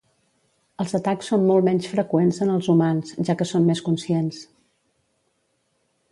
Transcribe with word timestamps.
Els 0.83 0.93
atacs 0.99 1.27
són 1.31 1.43
molt 1.49 1.67
menys 1.67 1.89
freqüents 1.91 2.39
en 2.45 2.53
els 2.53 2.69
humans, 2.73 3.11
ja 3.29 3.35
que 3.41 3.47
són 3.49 3.67
més 3.71 3.83
conscients. 3.89 4.41